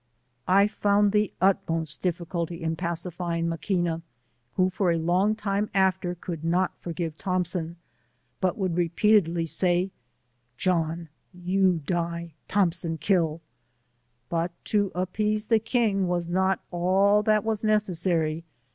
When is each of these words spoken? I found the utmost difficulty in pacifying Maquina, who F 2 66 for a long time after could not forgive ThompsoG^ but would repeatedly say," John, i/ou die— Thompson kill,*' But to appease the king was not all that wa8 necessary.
I 0.47 0.67
found 0.67 1.11
the 1.11 1.31
utmost 1.39 2.01
difficulty 2.01 2.59
in 2.63 2.75
pacifying 2.75 3.47
Maquina, 3.47 4.01
who 4.55 4.65
F 4.65 4.71
2 4.71 4.71
66 4.71 4.77
for 4.77 4.91
a 4.91 4.97
long 4.97 5.35
time 5.35 5.69
after 5.75 6.15
could 6.15 6.43
not 6.43 6.73
forgive 6.79 7.19
ThompsoG^ 7.19 7.75
but 8.39 8.57
would 8.57 8.75
repeatedly 8.77 9.45
say," 9.45 9.91
John, 10.67 11.09
i/ou 11.37 11.81
die— 11.85 12.33
Thompson 12.47 12.97
kill,*' 12.97 13.41
But 14.27 14.51
to 14.73 14.91
appease 14.95 15.45
the 15.45 15.59
king 15.59 16.07
was 16.07 16.27
not 16.27 16.61
all 16.71 17.21
that 17.21 17.43
wa8 17.43 17.63
necessary. 17.63 18.43